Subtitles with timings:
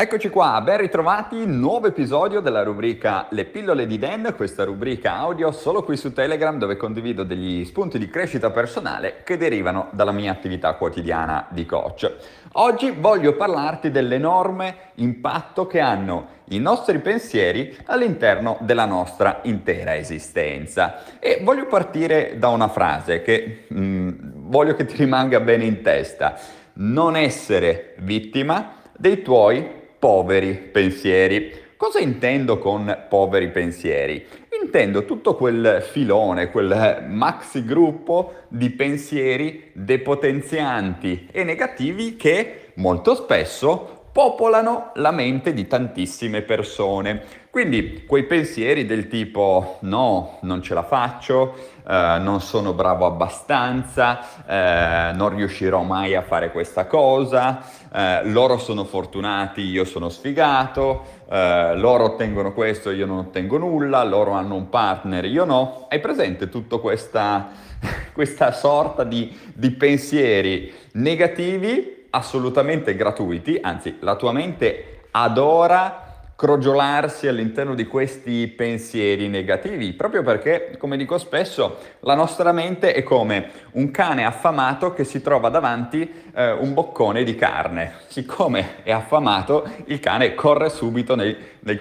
[0.00, 5.50] Eccoci qua, ben ritrovati, nuovo episodio della rubrica Le pillole di Dan, questa rubrica audio
[5.50, 10.30] solo qui su Telegram dove condivido degli spunti di crescita personale che derivano dalla mia
[10.30, 12.14] attività quotidiana di coach.
[12.52, 21.18] Oggi voglio parlarti dell'enorme impatto che hanno i nostri pensieri all'interno della nostra intera esistenza
[21.18, 24.10] e voglio partire da una frase che mh, mm,
[24.48, 26.38] voglio che ti rimanga bene in testa.
[26.74, 31.66] Non essere vittima dei tuoi poveri pensieri.
[31.76, 34.24] Cosa intendo con poveri pensieri?
[34.60, 43.97] Intendo tutto quel filone, quel maxi gruppo di pensieri depotenzianti e negativi che molto spesso
[44.18, 47.22] popolano la mente di tantissime persone.
[47.50, 51.54] Quindi quei pensieri del tipo no, non ce la faccio,
[51.86, 57.62] eh, non sono bravo abbastanza, eh, non riuscirò mai a fare questa cosa,
[57.94, 64.02] eh, loro sono fortunati, io sono sfigato, eh, loro ottengono questo, io non ottengo nulla,
[64.02, 65.86] loro hanno un partner, io no.
[65.88, 67.50] Hai presente tutta questa,
[68.12, 77.74] questa sorta di, di pensieri negativi assolutamente gratuiti, anzi la tua mente adora crogiolarsi all'interno
[77.74, 83.90] di questi pensieri negativi, proprio perché, come dico spesso, la nostra mente è come un
[83.90, 87.94] cane affamato che si trova davanti eh, un boccone di carne.
[88.06, 91.80] Siccome è affamato, il cane corre subito nei, nei,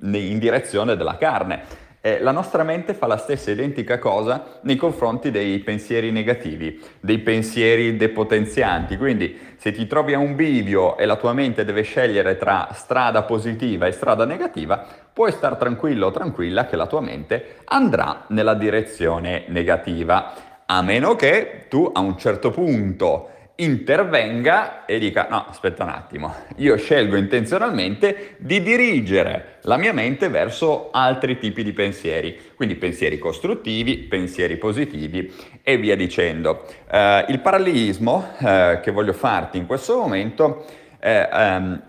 [0.00, 1.82] nei, in direzione della carne.
[2.06, 7.18] Eh, la nostra mente fa la stessa identica cosa nei confronti dei pensieri negativi, dei
[7.20, 8.98] pensieri depotenzianti.
[8.98, 13.22] Quindi se ti trovi a un bivio e la tua mente deve scegliere tra strada
[13.22, 18.52] positiva e strada negativa, puoi stare tranquillo o tranquilla che la tua mente andrà nella
[18.52, 20.34] direzione negativa.
[20.66, 26.34] A meno che tu a un certo punto intervenga e dica no, aspetta un attimo,
[26.56, 33.18] io scelgo intenzionalmente di dirigere la mia mente verso altri tipi di pensieri, quindi pensieri
[33.18, 35.32] costruttivi, pensieri positivi
[35.62, 36.66] e via dicendo.
[36.90, 40.64] Eh, il parallelismo eh, che voglio farti in questo momento
[40.98, 41.82] eh, ehm,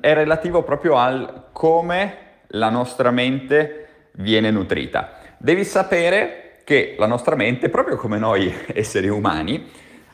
[0.00, 2.16] è relativo proprio al come
[2.48, 3.86] la nostra mente
[4.16, 5.18] viene nutrita.
[5.38, 9.70] Devi sapere che la nostra mente, proprio come noi esseri umani,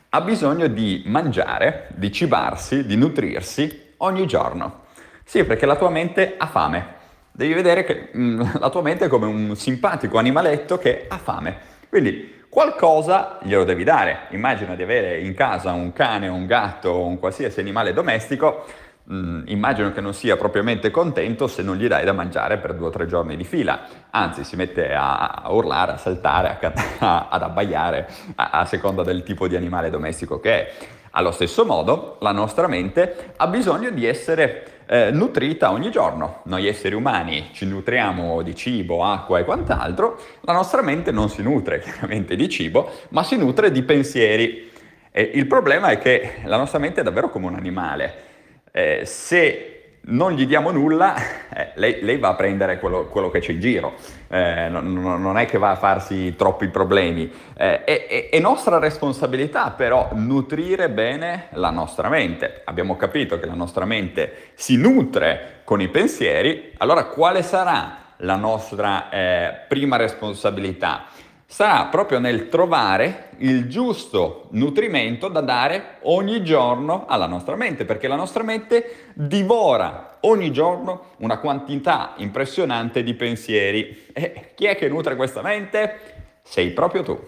[0.09, 4.85] ha bisogno di mangiare, di cibarsi, di nutrirsi ogni giorno.
[5.23, 6.97] Sì, perché la tua mente ha fame.
[7.31, 11.57] Devi vedere che mm, la tua mente è come un simpatico animaletto che ha fame.
[11.87, 14.21] Quindi qualcosa glielo devi dare.
[14.31, 18.65] Immagina di avere in casa un cane, un gatto o un qualsiasi animale domestico
[19.11, 22.87] Mm, immagino che non sia propriamente contento se non gli dai da mangiare per due
[22.87, 23.79] o tre giorni di fila,
[24.11, 29.23] anzi si mette a, urlare, a saltare, a cantare, ad abbaiare a, a seconda del
[29.23, 30.73] tipo di animale domestico che è.
[31.11, 36.41] Allo stesso modo, la nostra mente ha bisogno di essere eh, nutrita ogni giorno.
[36.43, 41.41] Noi esseri umani ci nutriamo di cibo, acqua e quant'altro, la nostra mente non si
[41.41, 44.69] nutre chiaramente di cibo, ma si nutre di pensieri.
[45.09, 48.27] E il problema è che la nostra mente è davvero come un animale
[48.71, 51.15] eh, se non gli diamo nulla,
[51.53, 53.93] eh, lei, lei, va a prendere quello, quello che c'è in giro,
[54.27, 57.31] eh, non, non, è che va a farsi troppi problemi.
[57.55, 62.61] Eh, è, è, nostra responsabilità però nutrire bene la nostra mente.
[62.65, 68.35] Abbiamo capito che la nostra mente si nutre con i pensieri, allora quale sarà la
[68.35, 71.05] nostra eh, prima responsabilità?
[71.51, 78.07] Sarà proprio nel trovare il giusto nutrimento da dare ogni giorno alla nostra mente, perché
[78.07, 84.05] la nostra mente divora ogni giorno una quantità impressionante di pensieri.
[84.13, 85.99] E chi è che nutre questa mente?
[86.43, 87.19] Sei proprio tu.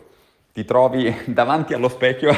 [0.54, 2.32] Ti trovi davanti allo specchio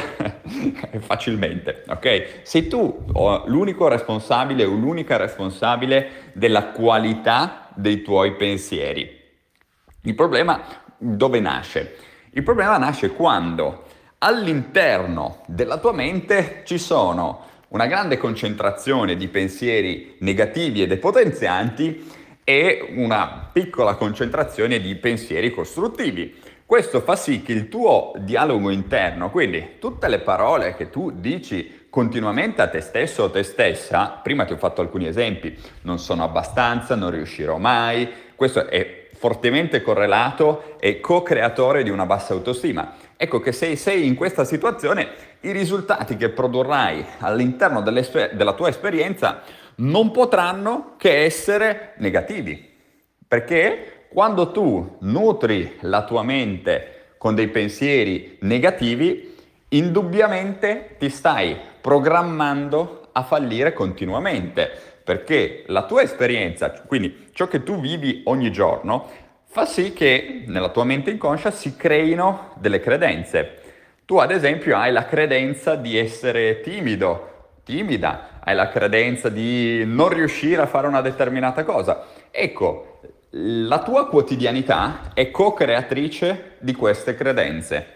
[1.00, 2.40] facilmente, ok?
[2.44, 3.04] Sei tu
[3.44, 9.20] l'unico responsabile o l'unica responsabile della qualità dei tuoi pensieri.
[10.06, 11.96] Il problema dove nasce?
[12.30, 13.84] Il problema nasce quando
[14.18, 22.10] all'interno della tua mente ci sono una grande concentrazione di pensieri negativi e depotenzianti
[22.44, 26.34] e una piccola concentrazione di pensieri costruttivi.
[26.66, 31.86] Questo fa sì che il tuo dialogo interno, quindi tutte le parole che tu dici
[31.90, 36.24] continuamente a te stesso o te stessa, prima ti ho fatto alcuni esempi, non sono
[36.24, 42.94] abbastanza, non riuscirò mai, questo è fortemente correlato e co-creatore di una bassa autostima.
[43.16, 45.08] Ecco che se sei in questa situazione,
[45.40, 49.42] i risultati che produrrai all'interno della tua esperienza
[49.76, 52.72] non potranno che essere negativi.
[53.26, 59.34] Perché quando tu nutri la tua mente con dei pensieri negativi,
[59.68, 67.78] indubbiamente ti stai programmando a fallire continuamente, perché la tua esperienza, quindi ciò che tu
[67.78, 69.08] vivi ogni giorno,
[69.44, 73.60] fa sì che nella tua mente inconscia si creino delle credenze.
[74.06, 80.08] Tu ad esempio hai la credenza di essere timido, timida, hai la credenza di non
[80.08, 82.06] riuscire a fare una determinata cosa.
[82.30, 87.86] Ecco, la tua quotidianità è co-creatrice di queste credenze.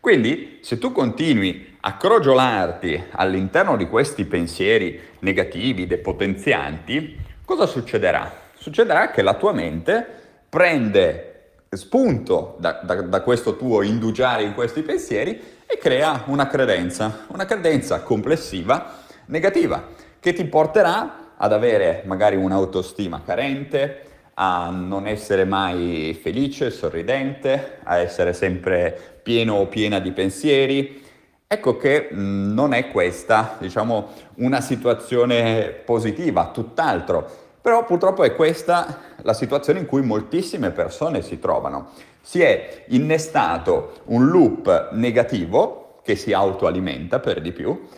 [0.00, 8.32] Quindi, se tu continui a crogiolarti all'interno di questi pensieri negativi, depotenzianti, cosa succederà?
[8.54, 10.06] Succederà che la tua mente
[10.48, 17.26] prende spunto da, da, da questo tuo indugiare in questi pensieri e crea una credenza,
[17.28, 19.86] una credenza complessiva negativa
[20.18, 24.09] che ti porterà ad avere magari un'autostima carente,
[24.42, 31.02] a non essere mai felice, sorridente, a essere sempre pieno o piena di pensieri.
[31.46, 37.48] Ecco che mh, non è questa, diciamo, una situazione positiva, tutt'altro.
[37.60, 41.90] Però purtroppo è questa la situazione in cui moltissime persone si trovano.
[42.22, 47.88] Si è innestato un loop negativo che si autoalimenta per di più,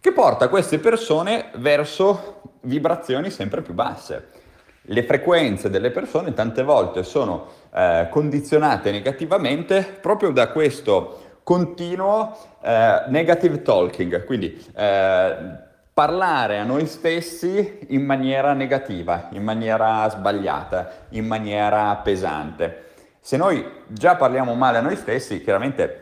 [0.00, 4.33] che porta queste persone verso vibrazioni sempre più basse
[4.88, 13.04] le frequenze delle persone tante volte sono eh, condizionate negativamente proprio da questo continuo eh,
[13.08, 15.36] negative talking, quindi eh,
[15.92, 22.82] parlare a noi stessi in maniera negativa, in maniera sbagliata, in maniera pesante.
[23.20, 26.00] Se noi già parliamo male a noi stessi, chiaramente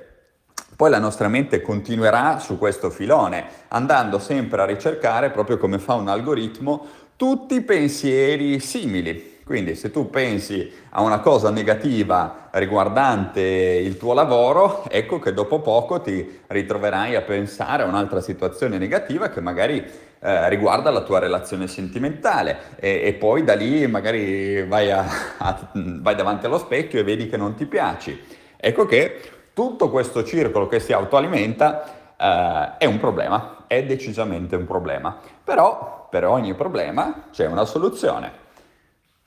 [0.74, 5.94] poi la nostra mente continuerà su questo filone, andando sempre a ricercare, proprio come fa
[5.94, 6.86] un algoritmo,
[7.22, 9.38] tutti pensieri simili.
[9.44, 15.60] Quindi se tu pensi a una cosa negativa riguardante il tuo lavoro, ecco che dopo
[15.60, 19.84] poco ti ritroverai a pensare a un'altra situazione negativa che magari
[20.18, 25.06] eh, riguarda la tua relazione sentimentale e, e poi da lì magari vai, a,
[25.38, 28.20] a, vai davanti allo specchio e vedi che non ti piaci.
[28.56, 29.20] Ecco che
[29.52, 31.84] tutto questo circolo che si autoalimenta
[32.16, 35.20] eh, è un problema, è decisamente un problema.
[35.44, 38.30] Però per ogni problema c'è una soluzione,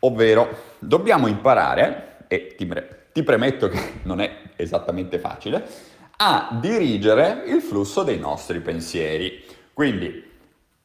[0.02, 2.72] ovvero dobbiamo imparare, e ti,
[3.12, 5.68] ti premetto che non è esattamente facile,
[6.18, 9.44] a dirigere il flusso dei nostri pensieri.
[9.74, 10.32] Quindi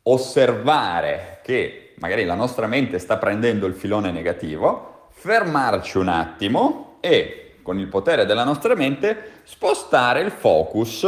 [0.05, 7.56] osservare che magari la nostra mente sta prendendo il filone negativo, fermarci un attimo e
[7.61, 11.06] con il potere della nostra mente spostare il focus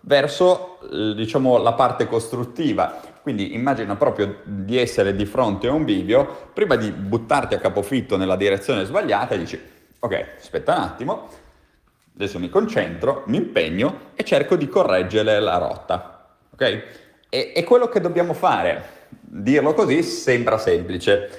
[0.00, 0.78] verso
[1.14, 6.76] diciamo, la parte costruttiva, quindi immagina proprio di essere di fronte a un bivio, prima
[6.76, 9.60] di buttarti a capofitto nella direzione sbagliata, dici,
[9.98, 11.28] ok, aspetta un attimo,
[12.14, 16.36] adesso mi concentro, mi impegno e cerco di correggere la rotta.
[16.52, 16.82] Ok?
[17.28, 18.98] E, è quello che dobbiamo fare.
[19.08, 21.30] Dirlo così sembra semplice.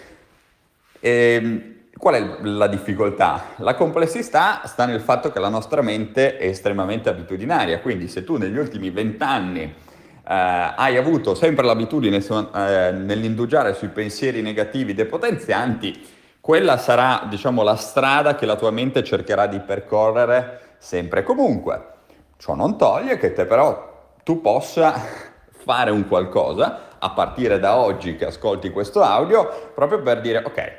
[1.00, 3.54] E, ehm, qual è la difficoltà?
[3.57, 8.38] La complessità sta nel fatto che la nostra mente è estremamente abitudinaria, quindi se tu
[8.38, 9.72] negli ultimi vent'anni
[10.33, 16.07] hai avuto sempre l'abitudine eh, nell'indugiare sui pensieri negativi depotenzianti,
[16.39, 21.86] quella sarà, diciamo, la strada che la tua mente cercherà di percorrere sempre e comunque.
[22.38, 24.94] Ciò non toglie che te però tu possa
[25.51, 30.72] fare un qualcosa a partire da oggi che ascolti questo audio, proprio per dire ok,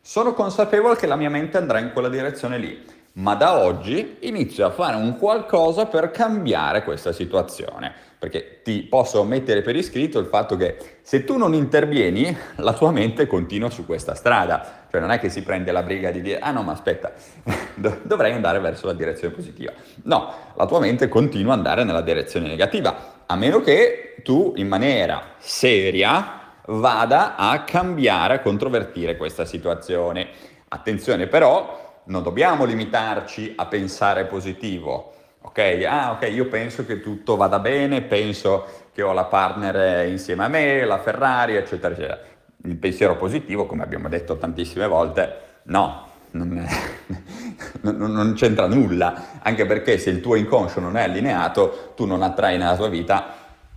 [0.00, 2.84] sono consapevole che la mia mente andrà in quella direzione lì,
[3.14, 9.24] ma da oggi inizio a fare un qualcosa per cambiare questa situazione perché ti posso
[9.24, 13.84] mettere per iscritto il fatto che se tu non intervieni, la tua mente continua su
[13.84, 14.86] questa strada.
[14.88, 17.10] Cioè non è che si prende la briga di dire, ah no, ma aspetta,
[18.04, 19.72] dovrei andare verso la direzione positiva.
[20.04, 24.68] No, la tua mente continua ad andare nella direzione negativa, a meno che tu in
[24.68, 30.28] maniera seria vada a cambiare, a controvertire questa situazione.
[30.68, 35.12] Attenzione però, non dobbiamo limitarci a pensare positivo
[35.42, 40.44] Ok, ah ok, io penso che tutto vada bene, penso che ho la partner insieme
[40.44, 42.20] a me, la Ferrari, eccetera, eccetera.
[42.64, 46.64] Il pensiero positivo, come abbiamo detto tantissime volte, no, non,
[47.82, 52.22] non, non, c'entra nulla, anche perché se il tuo inconscio non è allineato, tu non
[52.22, 53.34] attrai nella tua vita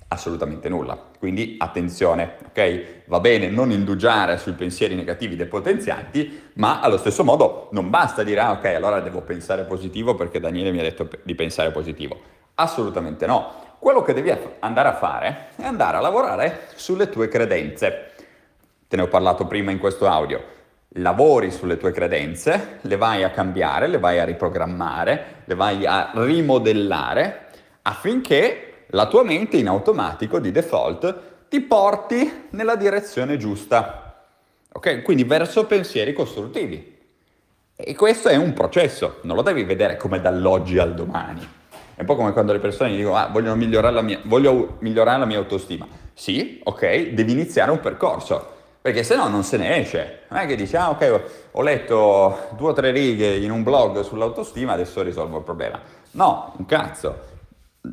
[0.07, 0.97] assolutamente nulla.
[1.25, 2.83] Quindi attenzione, ok?
[3.05, 8.41] Va bene non indugiare sui pensieri negativi depotenzianti, ma allo stesso modo non basta dire
[8.41, 12.19] ah ok, allora devo pensare positivo perché Daniele mi ha detto di pensare positivo.
[12.53, 13.53] Assolutamente no.
[13.79, 18.11] Quello che devi andare a fare è andare a lavorare sulle tue credenze.
[18.87, 20.43] Te ne ho parlato prima in questo audio.
[20.89, 26.11] Lavori sulle tue credenze, le vai a cambiare, le vai a riprogrammare, le vai a
[26.13, 27.47] rimodellare
[27.81, 34.25] affinché la tua mente in automatico, di default, ti ti porti nella direzione giusta.
[34.73, 35.03] Ok?
[35.03, 36.93] Quindi verso pensieri costruttivi.
[37.77, 41.47] E questo è un processo, non lo devi vedere come dall'oggi al domani.
[41.95, 45.19] È un po' come quando le persone mi dicono, ah, voglio migliorare mia, voglio migliorare
[45.19, 45.87] la mia autostima.
[46.13, 50.23] Sì, ok, devi iniziare un percorso, perché se no non se ne esce.
[50.29, 54.01] Non è che dici, ah ok, ho letto due o tre righe in un blog
[54.01, 55.79] sull'autostima, adesso risolvo il problema.
[56.11, 57.33] No, un cazzo.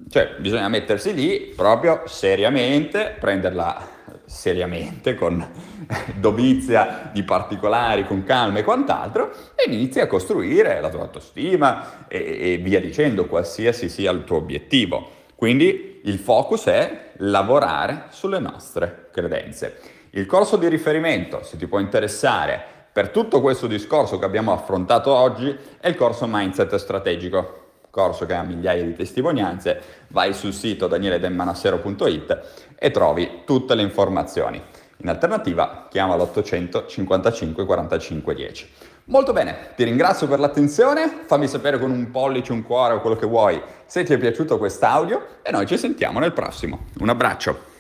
[0.08, 3.88] Cioè, bisogna mettersi lì proprio seriamente, prenderla
[4.25, 5.44] seriamente, con
[6.16, 12.52] dovizia di particolari, con calma e quant'altro, e inizi a costruire la tua autostima e,
[12.54, 15.20] e via dicendo, qualsiasi sia il tuo obiettivo.
[15.34, 19.78] Quindi il focus è lavorare sulle nostre credenze.
[20.11, 25.12] Il corso di riferimento, se ti può interessare, per tutto questo discorso che abbiamo affrontato
[25.12, 27.62] oggi, è il corso Mindset Strategico
[27.92, 32.40] corso che ha migliaia di testimonianze, vai sul sito danieledemmanassero.it
[32.78, 34.61] e trovi tutte le informazioni.
[34.96, 38.70] In alternativa chiama l'800 55 45 10.
[39.04, 43.16] Molto bene, ti ringrazio per l'attenzione, fammi sapere con un pollice, un cuore o quello
[43.16, 46.87] che vuoi se ti è piaciuto quest'audio e noi ci sentiamo nel prossimo.
[47.00, 47.72] Un abbraccio!